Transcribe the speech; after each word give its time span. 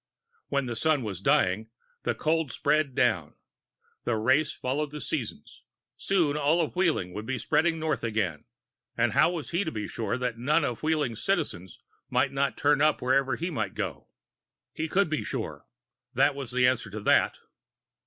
When 0.47 0.65
the 0.65 0.75
Sun 0.75 1.03
was 1.03 1.21
dying, 1.21 1.69
the 2.01 2.15
cold 2.15 2.51
spread 2.51 2.95
down. 2.95 3.35
The 4.03 4.15
race 4.15 4.51
followed 4.51 4.89
the 4.89 4.99
seasons. 4.99 5.61
Soon 5.95 6.35
all 6.35 6.59
of 6.59 6.75
Wheeling 6.75 7.13
would 7.13 7.27
be 7.27 7.37
spreading 7.37 7.77
north 7.79 8.03
again, 8.03 8.45
and 8.97 9.13
how 9.13 9.33
was 9.33 9.51
he 9.51 9.63
to 9.63 9.71
be 9.71 9.87
sure 9.87 10.17
that 10.17 10.39
none 10.39 10.63
of 10.65 10.81
Wheeling's 10.81 11.23
Citizens 11.23 11.77
might 12.09 12.31
not 12.31 12.57
turn 12.57 12.81
up 12.81 12.99
wherever 12.99 13.35
he 13.35 13.51
might 13.51 13.75
go? 13.75 14.07
He 14.73 14.87
could 14.87 15.07
be 15.07 15.23
sure 15.23 15.67
that 16.15 16.33
was 16.33 16.51
the 16.51 16.65
answer 16.65 16.89
to 16.89 16.99
that. 17.01 17.37